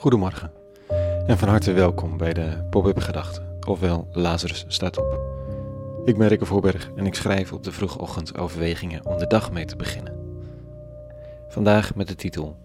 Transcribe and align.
Goedemorgen 0.00 0.52
en 1.26 1.38
van 1.38 1.48
harte 1.48 1.72
welkom 1.72 2.16
bij 2.16 2.32
de 2.32 2.66
Pop-up 2.70 2.98
Gedachten, 2.98 3.58
ofwel 3.66 4.08
Lazarus 4.12 4.64
staat 4.68 4.98
op. 4.98 5.20
Ik 6.04 6.18
ben 6.18 6.28
Rikke 6.28 6.44
Voorberg 6.44 6.90
en 6.96 7.06
ik 7.06 7.14
schrijf 7.14 7.52
op 7.52 7.64
de 7.64 7.72
vroege 7.72 7.98
ochtend 7.98 8.38
overwegingen 8.38 9.06
om 9.06 9.18
de 9.18 9.26
dag 9.26 9.52
mee 9.52 9.64
te 9.64 9.76
beginnen. 9.76 10.14
Vandaag 11.48 11.94
met 11.94 12.08
de 12.08 12.14
titel 12.14 12.56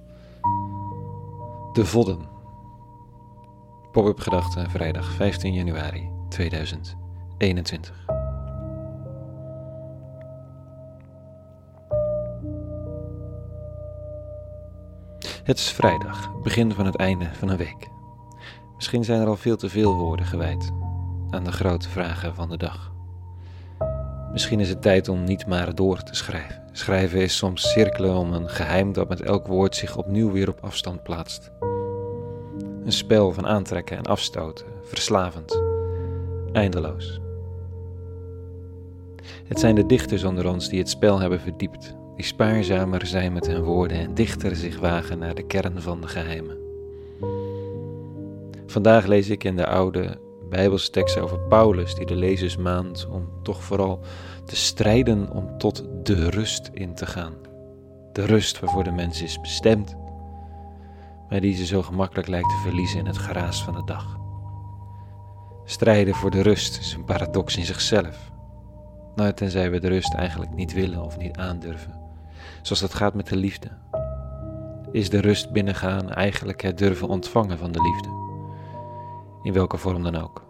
De 1.74 1.86
Vodden. 1.86 2.20
Pop-up 3.92 4.20
Gedachten, 4.20 4.70
vrijdag 4.70 5.12
15 5.12 5.54
januari 5.54 6.10
2021. 6.30 8.15
Het 15.46 15.58
is 15.58 15.72
vrijdag, 15.72 16.42
begin 16.42 16.74
van 16.74 16.86
het 16.86 16.96
einde 16.96 17.30
van 17.34 17.50
een 17.50 17.58
week. 17.58 17.90
Misschien 18.76 19.04
zijn 19.04 19.22
er 19.22 19.28
al 19.28 19.36
veel 19.36 19.58
te 19.58 19.70
veel 19.70 19.96
woorden 19.96 20.26
gewijd 20.26 20.72
aan 21.30 21.44
de 21.44 21.52
grote 21.52 21.90
vragen 21.90 22.36
van 22.36 22.50
de 22.50 22.58
dag. 22.58 22.94
Misschien 24.32 24.60
is 24.60 24.70
het 24.70 24.82
tijd 24.82 25.08
om 25.08 25.24
niet 25.24 25.48
maar 25.48 25.76
door 25.76 26.04
te 26.04 26.16
schrijven. 26.16 26.64
Schrijven 26.72 27.22
is 27.22 27.38
soms 27.38 27.72
cirkelen 27.72 28.18
om 28.18 28.34
een 28.34 28.50
geheim 28.50 28.94
dat 28.94 29.10
met 29.10 29.22
elk 29.22 29.48
woord 29.48 29.76
zich 29.76 29.98
opnieuw 29.98 30.32
weer 30.32 30.50
op 30.50 30.60
afstand 30.62 31.04
plaatst. 31.04 31.52
Een 32.84 32.92
spel 32.92 33.32
van 33.32 33.48
aantrekken 33.48 33.98
en 33.98 34.06
afstoten, 34.06 34.66
verslavend, 34.84 35.62
eindeloos. 36.52 37.20
Het 39.48 39.60
zijn 39.60 39.76
de 39.76 39.86
dichters 39.86 40.24
onder 40.24 40.48
ons 40.48 40.70
die 40.70 40.80
het 40.80 40.90
spel 40.90 41.20
hebben 41.20 41.40
verdiept, 41.40 41.96
die 42.16 42.26
spaarzamer 42.26 43.06
zijn 43.06 43.34
met 43.34 43.48
hun 43.48 43.64
woorden 43.64 43.98
en 43.98 44.14
dichter 44.14 44.56
zich 44.56 44.80
wagen 44.80 45.20
naar 45.20 45.36
de 45.36 45.46
kern 45.46 45.82
van 45.82 46.02
de 46.02 46.08
geheimen. 46.08 46.58
Vandaag 48.66 49.06
lees 49.06 49.30
ik 49.30 49.44
in 49.44 49.56
de 49.56 49.68
oude 49.68 50.20
Bijbelstekst 50.50 51.20
over 51.20 51.40
Paulus 51.40 51.96
die 51.96 52.06
de 52.06 52.16
lezers 52.16 52.58
maand 52.58 53.08
om 53.12 53.30
toch 53.44 53.64
vooral 53.64 54.00
te 54.46 54.56
strijden 54.56 55.30
om 55.30 55.58
tot 55.58 55.84
de 56.04 56.30
rust 56.30 56.70
in 56.74 56.96
te 56.96 57.06
gaan. 57.06 57.34
De 58.14 58.26
rust 58.26 58.60
waarvoor 58.60 58.84
de 58.84 58.92
mens 58.92 59.22
is 59.22 59.42
bestemd, 59.42 59.96
maar 61.30 61.42
die 61.42 61.56
ze 61.56 61.66
zo 61.66 61.82
gemakkelijk 61.82 62.28
lijkt 62.28 62.50
te 62.50 62.62
verliezen 62.64 63.00
in 63.00 63.06
het 63.06 63.18
geraas 63.18 63.64
van 63.64 63.74
de 63.74 63.84
dag. 63.84 64.18
Strijden 65.66 66.16
voor 66.16 66.32
de 66.32 66.42
rust 66.42 66.80
is 66.80 66.94
een 66.94 67.06
paradox 67.06 67.58
in 67.58 67.66
zichzelf. 67.66 68.32
Nou, 69.16 69.34
tenzij 69.34 69.72
we 69.72 69.80
de 69.80 69.88
rust 69.88 70.14
eigenlijk 70.14 70.54
niet 70.54 70.74
willen 70.74 71.04
of 71.04 71.18
niet 71.18 71.38
aandurven 71.38 72.05
zoals 72.66 72.82
dat 72.82 72.94
gaat 72.94 73.14
met 73.14 73.28
de 73.28 73.36
liefde. 73.36 73.70
Is 74.92 75.10
de 75.10 75.22
rust 75.22 75.52
binnengaan 75.52 76.10
eigenlijk 76.10 76.62
het 76.62 76.78
durven 76.78 77.08
ontvangen 77.08 77.58
van 77.58 77.72
de 77.72 77.82
liefde, 77.82 78.10
in 79.44 79.54
welke 79.54 79.78
vorm 79.78 80.04
dan 80.04 80.16
ook. 80.16 80.44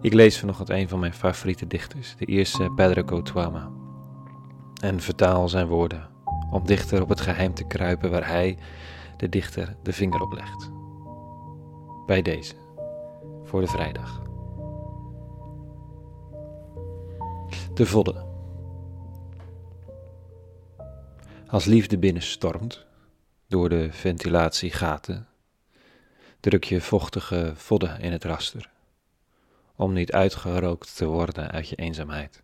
Ik 0.00 0.12
lees 0.12 0.38
vanochtend 0.38 0.70
een 0.70 0.88
van 0.88 0.98
mijn 0.98 1.14
favoriete 1.14 1.66
dichters, 1.66 2.16
de 2.16 2.24
eerste 2.24 2.72
Pedro 2.76 3.22
Tuama, 3.22 3.70
en 4.82 5.00
vertaal 5.00 5.48
zijn 5.48 5.66
woorden 5.66 6.08
om 6.50 6.66
dichter 6.66 7.02
op 7.02 7.08
het 7.08 7.20
geheim 7.20 7.54
te 7.54 7.64
kruipen 7.64 8.10
waar 8.10 8.28
hij, 8.28 8.58
de 9.16 9.28
dichter, 9.28 9.76
de 9.82 9.92
vinger 9.92 10.20
op 10.20 10.32
legt. 10.32 10.70
Bij 12.06 12.22
deze, 12.22 12.54
voor 13.44 13.60
de 13.60 13.66
vrijdag. 13.66 14.22
De 17.74 17.86
vodden. 17.86 18.35
Als 21.48 21.64
liefde 21.64 21.98
binnenstormt 21.98 22.84
door 23.48 23.68
de 23.68 23.92
ventilatiegaten, 23.92 25.28
druk 26.40 26.64
je 26.64 26.80
vochtige 26.80 27.52
vodden 27.54 28.00
in 28.00 28.12
het 28.12 28.24
raster, 28.24 28.70
om 29.76 29.92
niet 29.92 30.12
uitgerookt 30.12 30.96
te 30.96 31.04
worden 31.04 31.50
uit 31.50 31.68
je 31.68 31.76
eenzaamheid. 31.76 32.42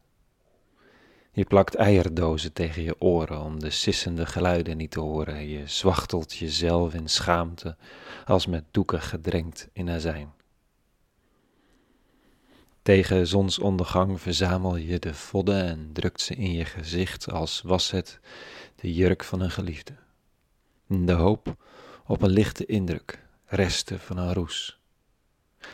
Je 1.33 1.45
plakt 1.45 1.75
eierdozen 1.75 2.53
tegen 2.53 2.83
je 2.83 3.01
oren 3.01 3.41
om 3.41 3.61
de 3.61 3.71
sissende 3.71 4.27
geluiden 4.27 4.77
niet 4.77 4.91
te 4.91 5.01
horen. 5.01 5.49
Je 5.49 5.67
zwachtelt 5.67 6.35
jezelf 6.35 6.95
in 6.95 7.09
schaamte, 7.09 7.77
als 8.25 8.47
met 8.47 8.65
doeken 8.71 9.03
gedrenkt 9.03 9.69
in 9.73 9.91
azijn. 9.91 10.33
Tegen 12.83 13.27
zonsondergang 13.27 14.21
verzamel 14.21 14.77
je 14.77 14.99
de 14.99 15.15
vodden 15.15 15.65
en 15.65 15.91
drukt 15.93 16.21
ze 16.21 16.35
in 16.35 16.53
je 16.53 16.65
gezicht 16.65 17.31
als 17.31 17.61
was 17.65 17.91
het 17.91 18.21
de 18.83 18.95
jurk 18.95 19.25
van 19.25 19.41
een 19.41 19.51
geliefde. 19.51 19.93
De 20.87 21.13
hoop 21.13 21.57
op 22.07 22.23
een 22.23 22.31
lichte 22.31 22.67
indruk, 22.67 23.27
resten 23.45 24.01
van 24.01 24.17
een 24.17 24.35
roes. 24.35 24.81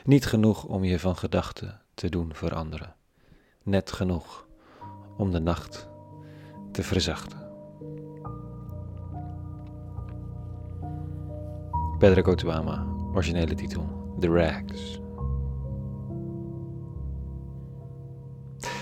Niet 0.04 0.26
genoeg 0.26 0.64
om 0.64 0.84
je 0.84 0.98
van 0.98 1.16
gedachten 1.16 1.80
te 1.94 2.08
doen 2.08 2.34
veranderen, 2.34 2.94
net 3.62 3.92
genoeg 3.92 4.46
om 5.16 5.30
de 5.30 5.38
nacht 5.38 5.88
te 6.72 6.82
verzachten. 6.82 7.38
Pedro 11.98 12.22
Cotuama, 12.22 12.86
originele 13.12 13.54
titel 13.54 14.16
The 14.20 14.28
Rags. 14.28 15.00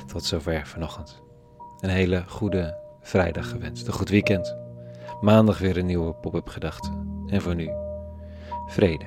Tot 0.06 0.24
zover 0.24 0.66
vanochtend. 0.66 1.22
Een 1.80 1.90
hele 1.90 2.24
goede 2.28 2.85
vrijdag 3.06 3.48
gewenst. 3.48 3.86
Een 3.86 3.92
goed 3.92 4.08
weekend. 4.08 4.56
Maandag 5.20 5.58
weer 5.58 5.76
een 5.76 5.86
nieuwe 5.86 6.14
pop-up 6.14 6.48
gedachte. 6.48 6.90
En 7.26 7.42
voor 7.42 7.54
nu, 7.54 7.70
vrede. 8.66 9.04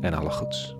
En 0.00 0.14
alle 0.14 0.30
goeds. 0.30 0.76